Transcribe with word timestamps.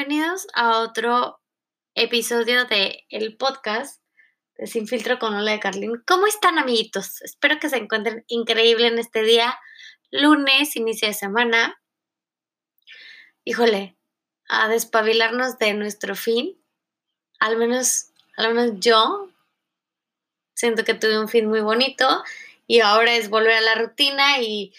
bienvenidos 0.00 0.46
a 0.54 0.78
otro 0.78 1.42
episodio 1.94 2.64
de 2.64 3.04
el 3.10 3.36
podcast 3.36 4.00
de 4.56 4.66
Sin 4.66 4.86
Filtro 4.86 5.18
con 5.18 5.34
Ola 5.34 5.52
de 5.52 5.60
Carlin. 5.60 6.02
¿Cómo 6.06 6.26
están, 6.26 6.58
amiguitos? 6.58 7.20
Espero 7.20 7.58
que 7.60 7.68
se 7.68 7.76
encuentren 7.76 8.24
increíble 8.26 8.86
en 8.86 8.98
este 8.98 9.22
día, 9.22 9.58
lunes, 10.10 10.74
inicio 10.76 11.06
de 11.06 11.12
semana. 11.12 11.78
Híjole, 13.44 13.98
a 14.48 14.68
despabilarnos 14.68 15.58
de 15.58 15.74
nuestro 15.74 16.14
fin. 16.14 16.58
Al 17.38 17.58
menos, 17.58 18.06
al 18.38 18.54
menos 18.54 18.80
yo 18.80 19.28
siento 20.54 20.82
que 20.82 20.94
tuve 20.94 21.20
un 21.20 21.28
fin 21.28 21.46
muy 21.46 21.60
bonito 21.60 22.24
y 22.66 22.80
ahora 22.80 23.16
es 23.16 23.28
volver 23.28 23.52
a 23.52 23.60
la 23.60 23.74
rutina 23.74 24.40
y 24.40 24.72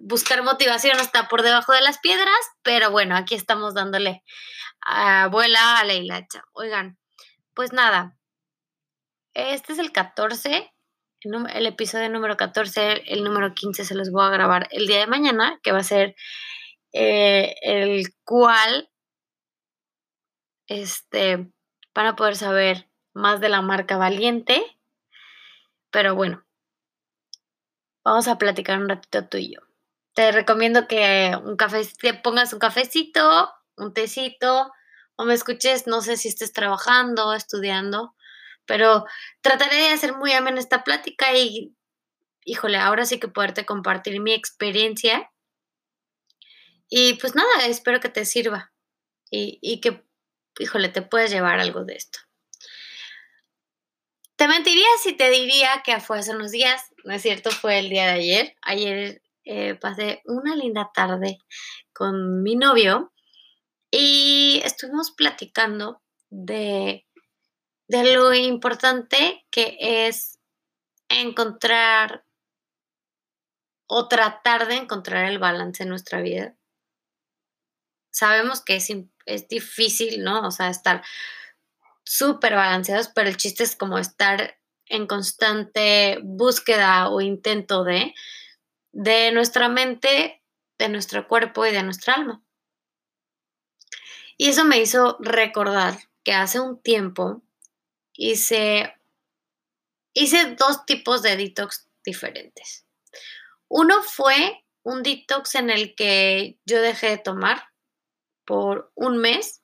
buscar 0.00 0.42
motivación 0.42 0.98
hasta 0.98 1.28
por 1.28 1.42
debajo 1.42 1.72
de 1.72 1.82
las 1.82 1.98
piedras, 1.98 2.38
pero 2.62 2.90
bueno, 2.90 3.16
aquí 3.16 3.34
estamos 3.34 3.74
dándole 3.74 4.22
a 4.80 5.24
abuela 5.24 5.78
a 5.78 5.84
la 5.84 5.94
hilacha. 5.94 6.44
Oigan, 6.52 6.98
pues 7.54 7.72
nada, 7.72 8.16
este 9.34 9.74
es 9.74 9.78
el 9.78 9.92
14, 9.92 10.72
el, 11.20 11.66
episodio 11.66 12.08
número 12.08 12.36
14, 12.36 13.12
el 13.12 13.24
número 13.24 13.54
15 13.54 13.84
se 13.84 13.94
los 13.94 14.10
voy 14.10 14.24
a 14.24 14.30
grabar 14.30 14.68
el 14.70 14.86
día 14.86 15.00
de 15.00 15.06
mañana, 15.06 15.60
que 15.62 15.72
va 15.72 15.78
a 15.78 15.82
ser 15.82 16.16
eh, 16.92 17.54
el 17.62 18.14
cual, 18.24 18.88
este, 20.68 21.50
para 21.92 22.16
poder 22.16 22.36
saber 22.36 22.88
más 23.12 23.40
de 23.40 23.48
la 23.48 23.62
marca 23.62 23.96
Valiente, 23.96 24.62
pero 25.90 26.14
bueno, 26.14 26.44
vamos 28.04 28.28
a 28.28 28.38
platicar 28.38 28.78
un 28.78 28.88
ratito 28.88 29.26
tú 29.28 29.38
y 29.38 29.54
yo 29.54 29.65
te 30.16 30.32
recomiendo 30.32 30.88
que 30.88 31.38
un 31.44 31.56
café, 31.56 31.86
te 32.00 32.14
pongas 32.14 32.54
un 32.54 32.58
cafecito, 32.58 33.52
un 33.76 33.92
tecito, 33.92 34.72
o 35.14 35.26
me 35.26 35.34
escuches, 35.34 35.86
no 35.86 36.00
sé 36.00 36.16
si 36.16 36.28
estés 36.28 36.54
trabajando, 36.54 37.34
estudiando, 37.34 38.16
pero 38.64 39.04
trataré 39.42 39.76
de 39.76 39.90
hacer 39.90 40.16
muy 40.16 40.32
amena 40.32 40.58
esta 40.58 40.84
plática 40.84 41.36
y, 41.36 41.76
híjole, 42.46 42.78
ahora 42.78 43.04
sí 43.04 43.20
que 43.20 43.28
poderte 43.28 43.66
compartir 43.66 44.18
mi 44.22 44.32
experiencia. 44.32 45.30
Y 46.88 47.14
pues 47.14 47.34
nada, 47.34 47.66
espero 47.66 48.00
que 48.00 48.08
te 48.08 48.24
sirva 48.24 48.72
y, 49.30 49.58
y 49.60 49.82
que, 49.82 50.02
híjole, 50.58 50.88
te 50.88 51.02
puedes 51.02 51.30
llevar 51.30 51.60
algo 51.60 51.84
de 51.84 51.94
esto. 51.94 52.20
Te 54.36 54.48
mentiría 54.48 54.88
si 55.02 55.12
te 55.12 55.28
diría 55.28 55.82
que 55.84 56.00
fue 56.00 56.20
hace 56.20 56.34
unos 56.34 56.52
días, 56.52 56.82
no 57.04 57.12
es 57.12 57.20
cierto, 57.20 57.50
fue 57.50 57.78
el 57.78 57.90
día 57.90 58.06
de 58.06 58.12
ayer. 58.12 58.56
Ayer 58.62 59.22
eh, 59.46 59.76
pasé 59.76 60.22
una 60.24 60.56
linda 60.56 60.90
tarde 60.92 61.38
con 61.92 62.42
mi 62.42 62.56
novio 62.56 63.12
y 63.92 64.60
estuvimos 64.64 65.12
platicando 65.12 66.02
de, 66.30 67.06
de 67.86 68.14
lo 68.14 68.34
importante 68.34 69.46
que 69.50 69.78
es 69.80 70.40
encontrar 71.08 72.24
o 73.86 74.08
tratar 74.08 74.66
de 74.66 74.74
encontrar 74.74 75.30
el 75.30 75.38
balance 75.38 75.84
en 75.84 75.90
nuestra 75.90 76.20
vida. 76.20 76.56
Sabemos 78.10 78.64
que 78.64 78.76
es, 78.76 78.88
es 79.26 79.46
difícil, 79.46 80.24
¿no? 80.24 80.44
O 80.44 80.50
sea, 80.50 80.70
estar 80.70 81.04
súper 82.02 82.56
balanceados, 82.56 83.10
pero 83.14 83.28
el 83.28 83.36
chiste 83.36 83.62
es 83.62 83.76
como 83.76 83.98
estar 83.98 84.58
en 84.86 85.06
constante 85.06 86.18
búsqueda 86.24 87.10
o 87.10 87.20
intento 87.20 87.84
de 87.84 88.12
de 88.96 89.30
nuestra 89.30 89.68
mente, 89.68 90.42
de 90.78 90.88
nuestro 90.88 91.28
cuerpo 91.28 91.66
y 91.66 91.70
de 91.70 91.82
nuestra 91.82 92.14
alma. 92.14 92.42
Y 94.38 94.48
eso 94.48 94.64
me 94.64 94.80
hizo 94.80 95.18
recordar 95.20 95.98
que 96.24 96.32
hace 96.32 96.60
un 96.60 96.80
tiempo 96.80 97.42
hice, 98.14 98.94
hice 100.14 100.54
dos 100.54 100.86
tipos 100.86 101.20
de 101.20 101.36
detox 101.36 101.86
diferentes. 102.06 102.86
Uno 103.68 104.02
fue 104.02 104.64
un 104.82 105.02
detox 105.02 105.56
en 105.56 105.68
el 105.68 105.94
que 105.94 106.58
yo 106.64 106.80
dejé 106.80 107.10
de 107.10 107.18
tomar 107.18 107.64
por 108.46 108.92
un 108.94 109.18
mes 109.18 109.60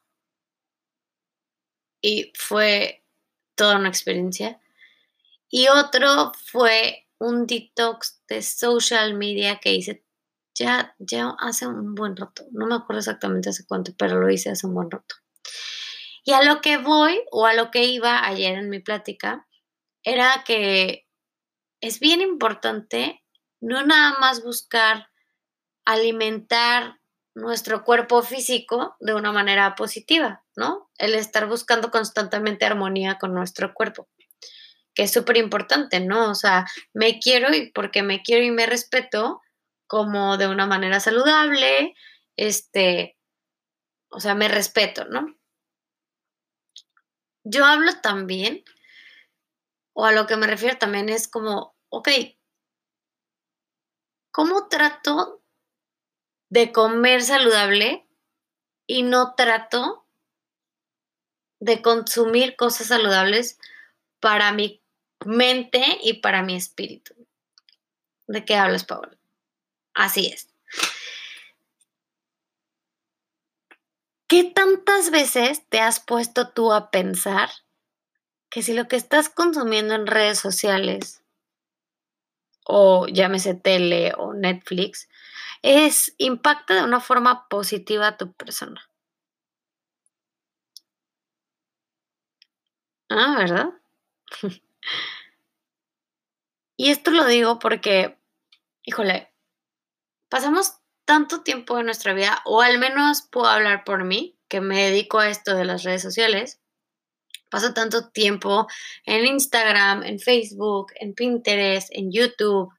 y 2.02 2.34
fue 2.36 3.02
toda 3.54 3.78
una 3.78 3.88
experiencia. 3.88 4.60
Y 5.48 5.68
otro 5.68 6.32
fue 6.34 7.08
un 7.16 7.46
detox 7.46 8.21
de 8.32 8.42
social 8.42 9.14
media 9.14 9.58
que 9.60 9.74
hice 9.74 10.04
ya, 10.54 10.94
ya 10.98 11.34
hace 11.38 11.66
un 11.66 11.94
buen 11.94 12.16
rato. 12.16 12.44
No 12.52 12.66
me 12.66 12.74
acuerdo 12.74 13.00
exactamente 13.00 13.50
hace 13.50 13.66
cuánto, 13.66 13.92
pero 13.96 14.20
lo 14.20 14.30
hice 14.30 14.50
hace 14.50 14.66
un 14.66 14.74
buen 14.74 14.90
rato. 14.90 15.14
Y 16.24 16.32
a 16.32 16.42
lo 16.42 16.60
que 16.60 16.78
voy 16.78 17.20
o 17.30 17.46
a 17.46 17.54
lo 17.54 17.70
que 17.70 17.84
iba 17.84 18.24
ayer 18.26 18.56
en 18.56 18.70
mi 18.70 18.80
plática 18.80 19.46
era 20.04 20.44
que 20.46 21.06
es 21.80 22.00
bien 22.00 22.20
importante 22.20 23.24
no 23.60 23.84
nada 23.84 24.18
más 24.18 24.42
buscar 24.42 25.08
alimentar 25.84 27.00
nuestro 27.34 27.82
cuerpo 27.84 28.22
físico 28.22 28.96
de 29.00 29.14
una 29.14 29.32
manera 29.32 29.74
positiva, 29.74 30.44
¿no? 30.54 30.90
El 30.98 31.14
estar 31.14 31.48
buscando 31.48 31.90
constantemente 31.90 32.66
armonía 32.66 33.18
con 33.18 33.32
nuestro 33.34 33.72
cuerpo 33.74 34.08
que 34.94 35.04
es 35.04 35.12
súper 35.12 35.36
importante, 35.36 36.00
¿no? 36.00 36.30
O 36.30 36.34
sea, 36.34 36.66
me 36.92 37.18
quiero 37.18 37.54
y 37.54 37.70
porque 37.70 38.02
me 38.02 38.22
quiero 38.22 38.44
y 38.44 38.50
me 38.50 38.66
respeto 38.66 39.40
como 39.86 40.36
de 40.36 40.48
una 40.48 40.66
manera 40.66 41.00
saludable, 41.00 41.94
este, 42.36 43.18
o 44.10 44.20
sea, 44.20 44.34
me 44.34 44.48
respeto, 44.48 45.04
¿no? 45.06 45.36
Yo 47.44 47.64
hablo 47.64 48.00
también, 48.00 48.64
o 49.94 50.06
a 50.06 50.12
lo 50.12 50.26
que 50.26 50.36
me 50.36 50.46
refiero 50.46 50.78
también 50.78 51.08
es 51.08 51.28
como, 51.28 51.76
ok, 51.88 52.08
¿cómo 54.30 54.68
trato 54.68 55.42
de 56.48 56.72
comer 56.72 57.22
saludable 57.22 58.06
y 58.86 59.02
no 59.02 59.34
trato 59.34 60.06
de 61.60 61.80
consumir 61.80 62.56
cosas 62.56 62.88
saludables 62.88 63.58
para 64.20 64.52
mi 64.52 64.81
mente 65.24 65.82
y 66.02 66.14
para 66.14 66.42
mi 66.42 66.56
espíritu. 66.56 67.14
¿De 68.26 68.44
qué 68.44 68.56
hablas, 68.56 68.84
Paola? 68.84 69.16
Así 69.94 70.26
es. 70.26 70.48
¿Qué 74.26 74.44
tantas 74.44 75.10
veces 75.10 75.68
te 75.68 75.80
has 75.80 76.00
puesto 76.00 76.48
tú 76.48 76.72
a 76.72 76.90
pensar 76.90 77.50
que 78.50 78.62
si 78.62 78.72
lo 78.72 78.88
que 78.88 78.96
estás 78.96 79.28
consumiendo 79.28 79.94
en 79.94 80.06
redes 80.06 80.38
sociales 80.38 81.22
o 82.64 83.06
llámese 83.08 83.54
tele 83.54 84.14
o 84.16 84.32
Netflix 84.34 85.08
es 85.62 86.14
impacta 86.18 86.74
de 86.74 86.84
una 86.84 87.00
forma 87.00 87.48
positiva 87.48 88.08
a 88.08 88.16
tu 88.16 88.32
persona? 88.32 88.80
Ah, 93.10 93.36
¿verdad? 93.38 93.68
Y 96.76 96.90
esto 96.90 97.10
lo 97.10 97.26
digo 97.26 97.58
porque, 97.58 98.18
híjole, 98.82 99.32
pasamos 100.28 100.74
tanto 101.04 101.42
tiempo 101.42 101.78
en 101.78 101.86
nuestra 101.86 102.14
vida, 102.14 102.42
o 102.44 102.62
al 102.62 102.78
menos 102.78 103.22
puedo 103.30 103.46
hablar 103.46 103.84
por 103.84 104.04
mí, 104.04 104.38
que 104.48 104.60
me 104.60 104.82
dedico 104.82 105.18
a 105.18 105.28
esto 105.28 105.54
de 105.54 105.64
las 105.64 105.82
redes 105.82 106.02
sociales. 106.02 106.60
Paso 107.50 107.74
tanto 107.74 108.10
tiempo 108.10 108.66
en 109.04 109.26
Instagram, 109.26 110.02
en 110.04 110.18
Facebook, 110.18 110.92
en 110.96 111.14
Pinterest, 111.14 111.88
en 111.92 112.10
YouTube 112.10 112.72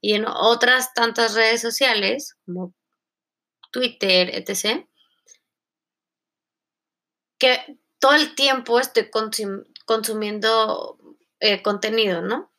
y 0.00 0.14
en 0.14 0.26
otras 0.26 0.94
tantas 0.94 1.34
redes 1.34 1.60
sociales 1.60 2.36
como 2.44 2.72
Twitter, 3.72 4.30
etc. 4.32 4.86
Que 7.38 7.78
todo 7.98 8.14
el 8.14 8.34
tiempo 8.34 8.78
estoy 8.78 9.10
consumiendo 9.84 10.98
eh, 11.42 11.60
contenido, 11.60 12.22
¿no? 12.22 12.52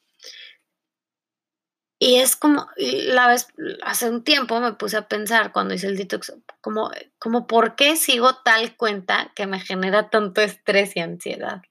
Y 1.99 2.17
es 2.17 2.35
como, 2.35 2.67
la 2.75 3.27
vez, 3.27 3.47
hace 3.81 4.09
un 4.09 4.25
tiempo 4.25 4.59
me 4.59 4.73
puse 4.73 4.97
a 4.97 5.07
pensar 5.07 5.53
cuando 5.53 5.73
hice 5.73 5.87
el 5.87 5.95
detox, 5.95 6.33
como, 6.59 6.91
como 7.17 7.47
por 7.47 7.77
qué 7.77 7.95
sigo 7.95 8.35
tal 8.43 8.75
cuenta 8.75 9.31
que 9.35 9.47
me 9.47 9.61
genera 9.61 10.09
tanto 10.09 10.41
estrés 10.41 10.97
y 10.97 10.99
ansiedad. 10.99 11.61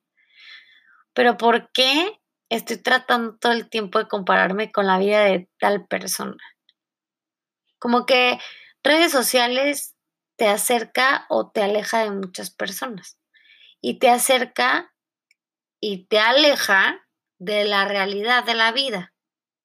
Pero 1.13 1.37
por 1.37 1.71
qué 1.73 2.19
estoy 2.49 2.79
tratando 2.79 3.37
todo 3.37 3.53
el 3.53 3.69
tiempo 3.69 3.99
de 3.99 4.09
compararme 4.09 4.73
con 4.73 4.87
la 4.87 4.99
vida 4.99 5.23
de 5.23 5.51
tal 5.61 5.87
persona. 5.87 6.43
Como 7.79 8.07
que 8.07 8.39
redes 8.83 9.13
sociales 9.13 9.97
te 10.37 10.49
acerca 10.49 11.27
o 11.29 11.51
te 11.51 11.63
aleja 11.63 12.05
de 12.05 12.11
muchas 12.11 12.49
personas. 12.49 13.19
Y 13.83 13.99
te 13.99 14.09
acerca 14.09 14.92
y 15.83 16.07
te 16.07 16.21
aleja 16.21 17.05
de 17.39 17.65
la 17.65 17.85
realidad 17.85 18.45
de 18.45 18.55
la 18.55 18.71
vida. 18.73 19.13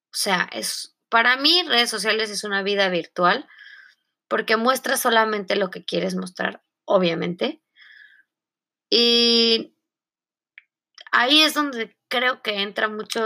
O 0.08 0.18
sea, 0.18 0.50
es 0.52 0.98
para 1.10 1.38
mí 1.38 1.64
redes 1.68 1.90
sociales 1.90 2.32
es 2.32 2.44
una 2.44 2.64
vida 2.64 2.90
virtual 2.90 3.48
porque 4.28 4.58
muestra 4.58 4.98
solamente 4.98 5.56
lo 5.56 5.70
que 5.70 5.86
quieres 5.86 6.16
mostrar 6.16 6.64
obviamente. 6.86 7.62
Y 8.90 9.76
ahí 11.12 11.42
es 11.42 11.54
donde 11.54 11.96
creo 12.08 12.42
que 12.42 12.62
entra 12.62 12.88
mucho 12.88 13.22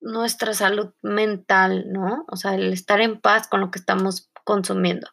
nuestra 0.00 0.52
salud 0.52 0.92
mental, 1.02 1.92
¿no? 1.92 2.24
O 2.28 2.36
sea, 2.36 2.54
el 2.54 2.72
estar 2.72 3.00
en 3.00 3.20
paz 3.20 3.46
con 3.46 3.60
lo 3.60 3.70
que 3.70 3.78
estamos 3.78 4.30
consumiendo. 4.44 5.08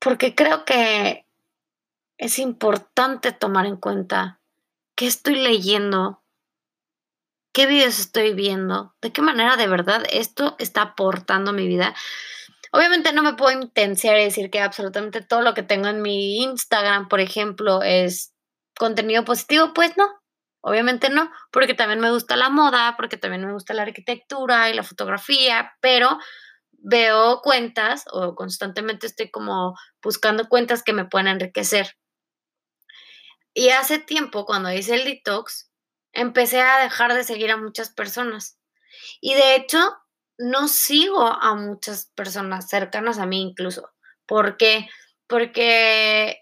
Porque 0.00 0.34
creo 0.34 0.64
que 0.64 1.29
es 2.20 2.38
importante 2.38 3.32
tomar 3.32 3.64
en 3.64 3.76
cuenta 3.76 4.40
qué 4.94 5.06
estoy 5.06 5.36
leyendo, 5.36 6.22
qué 7.54 7.66
videos 7.66 7.98
estoy 7.98 8.34
viendo, 8.34 8.94
de 9.00 9.10
qué 9.10 9.22
manera 9.22 9.56
de 9.56 9.66
verdad 9.66 10.04
esto 10.12 10.54
está 10.58 10.82
aportando 10.82 11.50
a 11.50 11.54
mi 11.54 11.66
vida. 11.66 11.94
Obviamente 12.72 13.14
no 13.14 13.22
me 13.22 13.34
puedo 13.34 13.58
intensiar 13.58 14.18
y 14.18 14.24
decir 14.24 14.50
que 14.50 14.60
absolutamente 14.60 15.22
todo 15.22 15.40
lo 15.40 15.54
que 15.54 15.62
tengo 15.62 15.88
en 15.88 16.02
mi 16.02 16.42
Instagram, 16.42 17.08
por 17.08 17.20
ejemplo, 17.20 17.82
es 17.82 18.34
contenido 18.78 19.24
positivo. 19.24 19.72
Pues 19.72 19.96
no, 19.96 20.06
obviamente 20.60 21.08
no, 21.08 21.30
porque 21.50 21.72
también 21.72 22.00
me 22.00 22.10
gusta 22.10 22.36
la 22.36 22.50
moda, 22.50 22.96
porque 22.98 23.16
también 23.16 23.46
me 23.46 23.54
gusta 23.54 23.72
la 23.72 23.82
arquitectura 23.82 24.68
y 24.68 24.74
la 24.74 24.82
fotografía, 24.82 25.72
pero 25.80 26.18
veo 26.72 27.40
cuentas 27.40 28.04
o 28.12 28.34
constantemente 28.34 29.06
estoy 29.06 29.30
como 29.30 29.74
buscando 30.02 30.50
cuentas 30.50 30.82
que 30.82 30.92
me 30.92 31.06
puedan 31.06 31.28
enriquecer. 31.28 31.96
Y 33.54 33.70
hace 33.70 33.98
tiempo, 33.98 34.46
cuando 34.46 34.72
hice 34.72 34.94
el 34.94 35.04
detox, 35.04 35.70
empecé 36.12 36.60
a 36.60 36.78
dejar 36.78 37.14
de 37.14 37.24
seguir 37.24 37.50
a 37.50 37.56
muchas 37.56 37.90
personas. 37.90 38.58
Y 39.20 39.34
de 39.34 39.56
hecho, 39.56 39.78
no 40.38 40.68
sigo 40.68 41.26
a 41.26 41.54
muchas 41.54 42.10
personas 42.14 42.68
cercanas 42.68 43.18
a 43.18 43.26
mí 43.26 43.40
incluso. 43.42 43.90
¿Por 44.26 44.56
qué? 44.56 44.88
Porque 45.26 46.38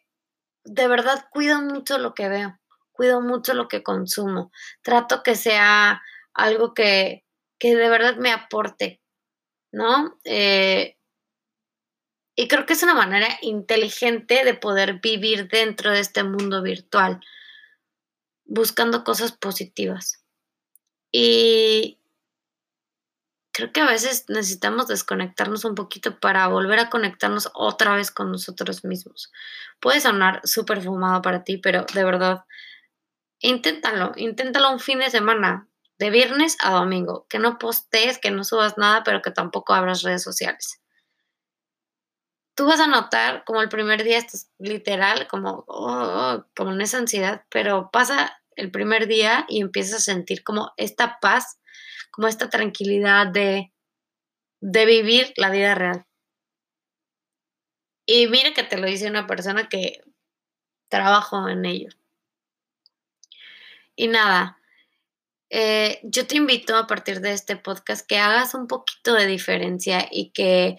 de 0.64 0.88
verdad 0.88 1.26
cuido 1.32 1.60
mucho 1.62 1.98
lo 1.98 2.14
que 2.14 2.28
veo, 2.28 2.58
cuido 2.92 3.20
mucho 3.20 3.54
lo 3.54 3.68
que 3.68 3.82
consumo. 3.82 4.52
Trato 4.82 5.22
que 5.22 5.34
sea 5.34 6.02
algo 6.34 6.74
que, 6.74 7.24
que 7.58 7.74
de 7.74 7.88
verdad 7.88 8.16
me 8.16 8.32
aporte, 8.32 9.00
¿no? 9.72 10.18
Eh, 10.24 10.97
y 12.40 12.46
creo 12.46 12.66
que 12.66 12.74
es 12.74 12.84
una 12.84 12.94
manera 12.94 13.26
inteligente 13.42 14.44
de 14.44 14.54
poder 14.54 15.00
vivir 15.00 15.48
dentro 15.48 15.90
de 15.90 15.98
este 15.98 16.22
mundo 16.22 16.62
virtual, 16.62 17.18
buscando 18.44 19.02
cosas 19.02 19.32
positivas. 19.32 20.22
Y 21.10 21.98
creo 23.50 23.72
que 23.72 23.80
a 23.80 23.88
veces 23.88 24.26
necesitamos 24.28 24.86
desconectarnos 24.86 25.64
un 25.64 25.74
poquito 25.74 26.20
para 26.20 26.46
volver 26.46 26.78
a 26.78 26.90
conectarnos 26.90 27.50
otra 27.54 27.96
vez 27.96 28.12
con 28.12 28.30
nosotros 28.30 28.84
mismos. 28.84 29.32
Puede 29.80 30.00
sonar 30.00 30.40
súper 30.44 30.80
fumado 30.80 31.22
para 31.22 31.42
ti, 31.42 31.58
pero 31.58 31.86
de 31.92 32.04
verdad, 32.04 32.44
inténtalo, 33.40 34.12
inténtalo 34.14 34.70
un 34.70 34.78
fin 34.78 35.00
de 35.00 35.10
semana, 35.10 35.66
de 35.98 36.10
viernes 36.10 36.56
a 36.62 36.70
domingo, 36.70 37.26
que 37.28 37.40
no 37.40 37.58
postees, 37.58 38.18
que 38.18 38.30
no 38.30 38.44
subas 38.44 38.78
nada, 38.78 39.02
pero 39.02 39.22
que 39.22 39.32
tampoco 39.32 39.74
abras 39.74 40.02
redes 40.02 40.22
sociales 40.22 40.80
tú 42.58 42.66
vas 42.66 42.80
a 42.80 42.88
notar 42.88 43.44
como 43.44 43.62
el 43.62 43.68
primer 43.68 44.02
día 44.02 44.18
estás 44.18 44.50
literal, 44.58 45.28
como, 45.28 45.64
oh, 45.68 46.44
como 46.56 46.72
en 46.72 46.80
esa 46.80 46.98
ansiedad, 46.98 47.44
pero 47.50 47.88
pasa 47.92 48.42
el 48.56 48.72
primer 48.72 49.06
día 49.06 49.46
y 49.48 49.60
empiezas 49.60 50.00
a 50.00 50.12
sentir 50.12 50.42
como 50.42 50.72
esta 50.76 51.20
paz, 51.20 51.60
como 52.10 52.26
esta 52.26 52.50
tranquilidad 52.50 53.28
de, 53.28 53.72
de 54.60 54.86
vivir 54.86 55.32
la 55.36 55.50
vida 55.50 55.76
real. 55.76 56.04
Y 58.04 58.26
mira 58.26 58.52
que 58.52 58.64
te 58.64 58.76
lo 58.76 58.88
dice 58.88 59.08
una 59.08 59.28
persona 59.28 59.68
que 59.68 60.02
trabajo 60.88 61.48
en 61.48 61.64
ello. 61.64 61.90
Y 63.94 64.08
nada, 64.08 64.58
eh, 65.48 66.00
yo 66.02 66.26
te 66.26 66.36
invito 66.36 66.76
a 66.76 66.88
partir 66.88 67.20
de 67.20 67.34
este 67.34 67.54
podcast 67.54 68.04
que 68.04 68.18
hagas 68.18 68.54
un 68.54 68.66
poquito 68.66 69.14
de 69.14 69.26
diferencia 69.28 70.08
y 70.10 70.30
que 70.30 70.76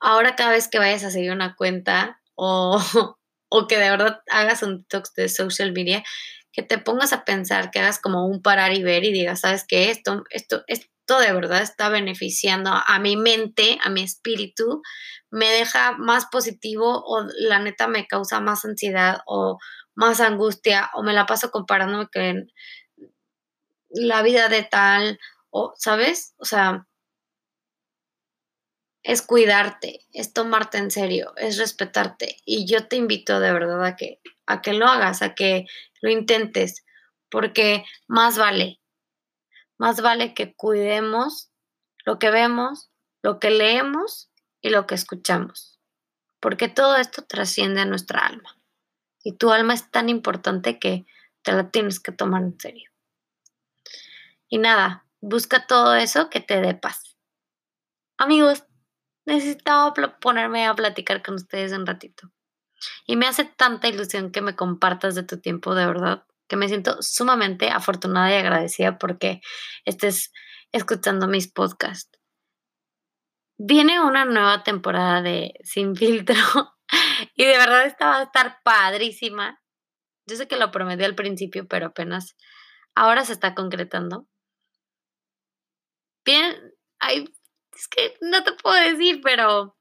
ahora 0.00 0.36
cada 0.36 0.50
vez 0.50 0.68
que 0.68 0.78
vayas 0.78 1.04
a 1.04 1.10
seguir 1.10 1.32
una 1.32 1.56
cuenta 1.56 2.20
o, 2.34 2.78
o 3.48 3.66
que 3.66 3.78
de 3.78 3.90
verdad 3.90 4.20
hagas 4.30 4.62
un 4.62 4.82
detox 4.82 5.14
de 5.14 5.28
social 5.28 5.72
media, 5.72 6.02
que 6.52 6.62
te 6.62 6.78
pongas 6.78 7.12
a 7.12 7.24
pensar, 7.24 7.70
que 7.70 7.80
hagas 7.80 8.00
como 8.00 8.26
un 8.26 8.42
parar 8.42 8.72
y 8.72 8.82
ver 8.82 9.04
y 9.04 9.12
digas, 9.12 9.40
¿sabes 9.40 9.64
qué? 9.68 9.90
Esto, 9.90 10.24
esto, 10.30 10.64
esto 10.68 11.18
de 11.18 11.32
verdad 11.32 11.62
está 11.62 11.88
beneficiando 11.90 12.70
a 12.72 12.98
mi 12.98 13.16
mente, 13.16 13.78
a 13.84 13.90
mi 13.90 14.02
espíritu, 14.02 14.82
me 15.30 15.50
deja 15.50 15.92
más 15.92 16.26
positivo 16.26 17.02
o 17.06 17.26
la 17.38 17.58
neta 17.58 17.88
me 17.88 18.06
causa 18.06 18.40
más 18.40 18.64
ansiedad 18.64 19.18
o 19.26 19.58
más 19.94 20.20
angustia 20.20 20.90
o 20.94 21.02
me 21.02 21.12
la 21.12 21.26
paso 21.26 21.50
comparándome 21.50 22.08
con 22.12 22.50
la 23.90 24.22
vida 24.22 24.48
de 24.48 24.62
tal 24.62 25.18
o, 25.50 25.74
¿sabes? 25.76 26.34
O 26.38 26.44
sea, 26.44 26.86
es 29.06 29.22
cuidarte, 29.22 30.04
es 30.12 30.32
tomarte 30.32 30.78
en 30.78 30.90
serio, 30.90 31.32
es 31.36 31.58
respetarte. 31.58 32.38
Y 32.44 32.66
yo 32.66 32.88
te 32.88 32.96
invito 32.96 33.38
de 33.38 33.52
verdad 33.52 33.84
a 33.84 33.94
que, 33.94 34.20
a 34.46 34.60
que 34.62 34.72
lo 34.72 34.86
hagas, 34.86 35.22
a 35.22 35.36
que 35.36 35.66
lo 36.02 36.10
intentes, 36.10 36.84
porque 37.30 37.84
más 38.08 38.36
vale, 38.36 38.80
más 39.78 40.02
vale 40.02 40.34
que 40.34 40.56
cuidemos 40.56 41.52
lo 42.04 42.18
que 42.18 42.32
vemos, 42.32 42.90
lo 43.22 43.38
que 43.38 43.50
leemos 43.50 44.28
y 44.60 44.70
lo 44.70 44.88
que 44.88 44.96
escuchamos, 44.96 45.78
porque 46.40 46.66
todo 46.66 46.96
esto 46.96 47.22
trasciende 47.22 47.82
a 47.82 47.86
nuestra 47.86 48.26
alma. 48.26 48.60
Y 49.22 49.36
tu 49.36 49.52
alma 49.52 49.74
es 49.74 49.88
tan 49.88 50.08
importante 50.08 50.80
que 50.80 51.06
te 51.42 51.52
la 51.52 51.70
tienes 51.70 52.00
que 52.00 52.10
tomar 52.10 52.42
en 52.42 52.58
serio. 52.58 52.90
Y 54.48 54.58
nada, 54.58 55.06
busca 55.20 55.68
todo 55.68 55.94
eso 55.94 56.28
que 56.28 56.40
te 56.40 56.60
dé 56.60 56.74
paz. 56.74 57.16
Amigos, 58.18 58.64
necesitaba 59.26 59.92
ponerme 60.20 60.66
a 60.66 60.74
platicar 60.74 61.22
con 61.22 61.34
ustedes 61.34 61.72
un 61.72 61.86
ratito. 61.86 62.30
Y 63.06 63.16
me 63.16 63.26
hace 63.26 63.44
tanta 63.44 63.88
ilusión 63.88 64.30
que 64.30 64.40
me 64.40 64.56
compartas 64.56 65.14
de 65.14 65.22
tu 65.22 65.40
tiempo, 65.40 65.74
de 65.74 65.86
verdad, 65.86 66.24
que 66.48 66.56
me 66.56 66.68
siento 66.68 67.02
sumamente 67.02 67.70
afortunada 67.70 68.30
y 68.30 68.34
agradecida 68.38 68.98
porque 68.98 69.40
estés 69.84 70.32
escuchando 70.72 71.26
mis 71.26 71.50
podcasts. 71.50 72.10
Viene 73.58 74.00
una 74.00 74.24
nueva 74.24 74.62
temporada 74.62 75.22
de 75.22 75.54
Sin 75.62 75.96
Filtro 75.96 76.36
y 77.34 77.44
de 77.44 77.56
verdad 77.56 77.86
esta 77.86 78.06
va 78.06 78.18
a 78.18 78.22
estar 78.24 78.58
padrísima. 78.62 79.60
Yo 80.26 80.36
sé 80.36 80.46
que 80.46 80.58
lo 80.58 80.70
prometí 80.70 81.04
al 81.04 81.14
principio, 81.14 81.66
pero 81.66 81.86
apenas 81.86 82.36
ahora 82.94 83.24
se 83.24 83.32
está 83.32 83.54
concretando. 83.54 84.26
Bien, 86.24 86.74
hay 86.98 87.24
es 87.76 87.88
que 87.88 88.16
no 88.20 88.42
te 88.42 88.52
puedo 88.52 88.76
decir, 88.76 89.20
pero. 89.22 89.76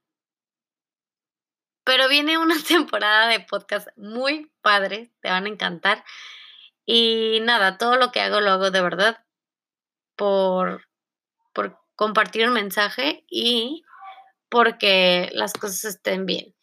Pero 1.83 2.09
viene 2.09 2.37
una 2.37 2.55
temporada 2.67 3.27
de 3.27 3.39
podcast 3.39 3.87
muy 3.95 4.51
padre, 4.61 5.11
te 5.21 5.29
van 5.29 5.45
a 5.45 5.49
encantar. 5.49 6.03
Y 6.85 7.39
nada, 7.41 7.77
todo 7.77 7.95
lo 7.97 8.11
que 8.11 8.21
hago 8.21 8.41
lo 8.41 8.51
hago 8.51 8.71
de 8.71 8.81
verdad 8.81 9.25
por, 10.15 10.87
por 11.53 11.79
compartir 11.95 12.47
un 12.47 12.53
mensaje 12.53 13.25
y 13.27 13.83
porque 14.49 15.29
las 15.33 15.53
cosas 15.53 15.85
estén 15.85 16.25
bien. 16.25 16.55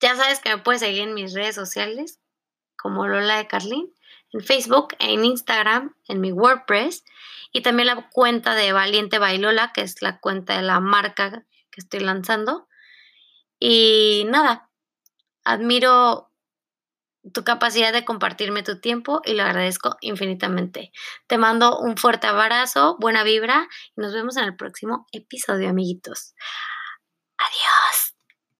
Ya 0.00 0.16
sabes 0.16 0.40
que 0.40 0.54
me 0.54 0.62
puedes 0.62 0.80
seguir 0.80 1.02
en 1.02 1.14
mis 1.14 1.34
redes 1.34 1.54
sociales 1.54 2.20
como 2.76 3.06
Lola 3.06 3.36
de 3.36 3.46
Carlin 3.46 3.92
en 4.32 4.40
Facebook, 4.40 4.94
en 4.98 5.24
Instagram, 5.24 5.94
en 6.08 6.20
mi 6.20 6.32
WordPress 6.32 7.04
y 7.52 7.62
también 7.62 7.86
la 7.86 8.08
cuenta 8.10 8.54
de 8.54 8.72
Valiente 8.72 9.18
Bailola, 9.18 9.72
que 9.72 9.82
es 9.82 10.02
la 10.02 10.20
cuenta 10.20 10.56
de 10.56 10.62
la 10.62 10.80
marca 10.80 11.44
que 11.70 11.80
estoy 11.80 12.00
lanzando. 12.00 12.68
Y 13.58 14.26
nada, 14.28 14.70
admiro 15.44 16.30
tu 17.34 17.44
capacidad 17.44 17.92
de 17.92 18.04
compartirme 18.04 18.62
tu 18.62 18.80
tiempo 18.80 19.20
y 19.24 19.34
lo 19.34 19.42
agradezco 19.42 19.96
infinitamente. 20.00 20.92
Te 21.26 21.38
mando 21.38 21.78
un 21.78 21.96
fuerte 21.96 22.26
abrazo, 22.26 22.96
buena 22.98 23.24
vibra 23.24 23.68
y 23.96 24.00
nos 24.00 24.14
vemos 24.14 24.36
en 24.36 24.44
el 24.44 24.56
próximo 24.56 25.06
episodio, 25.12 25.68
amiguitos. 25.68 26.34
Adiós. 27.36 28.19